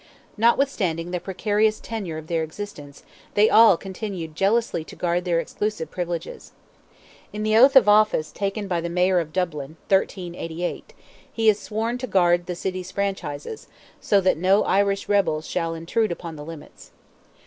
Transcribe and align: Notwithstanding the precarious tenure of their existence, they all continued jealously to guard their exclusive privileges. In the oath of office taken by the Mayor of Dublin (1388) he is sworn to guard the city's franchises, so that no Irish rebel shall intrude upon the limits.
Notwithstanding 0.35 1.11
the 1.11 1.19
precarious 1.19 1.79
tenure 1.79 2.17
of 2.17 2.25
their 2.25 2.41
existence, 2.41 3.03
they 3.35 3.51
all 3.51 3.77
continued 3.77 4.35
jealously 4.35 4.83
to 4.83 4.95
guard 4.95 5.25
their 5.25 5.39
exclusive 5.39 5.91
privileges. 5.91 6.53
In 7.31 7.43
the 7.43 7.55
oath 7.55 7.75
of 7.75 7.87
office 7.87 8.31
taken 8.31 8.67
by 8.67 8.81
the 8.81 8.89
Mayor 8.89 9.19
of 9.19 9.31
Dublin 9.31 9.77
(1388) 9.89 10.93
he 11.31 11.49
is 11.49 11.59
sworn 11.59 11.99
to 11.99 12.07
guard 12.07 12.47
the 12.47 12.55
city's 12.55 12.89
franchises, 12.89 13.67
so 13.99 14.19
that 14.21 14.37
no 14.37 14.63
Irish 14.63 15.07
rebel 15.07 15.43
shall 15.43 15.75
intrude 15.75 16.11
upon 16.11 16.35
the 16.35 16.45
limits. 16.45 16.89